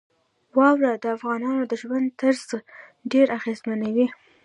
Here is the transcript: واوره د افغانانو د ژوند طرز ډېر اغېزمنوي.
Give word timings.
واوره 0.57 0.91
د 1.03 1.05
افغانانو 1.17 1.63
د 1.67 1.73
ژوند 1.81 2.07
طرز 2.19 2.41
ډېر 3.11 3.27
اغېزمنوي. 3.37 4.07